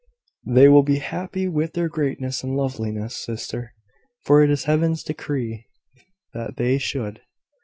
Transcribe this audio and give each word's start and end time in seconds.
"They 0.47 0.67
will 0.67 0.81
be 0.81 0.97
happy 0.97 1.47
with 1.47 1.73
their 1.73 1.87
greatness 1.87 2.41
and 2.43 2.57
loveliness, 2.57 3.15
sister; 3.15 3.75
for 4.23 4.41
it 4.41 4.49
is 4.49 4.63
Heaven's 4.63 5.03
decree 5.03 5.67
that 6.33 6.57
they 6.57 6.79
should. 6.79 7.21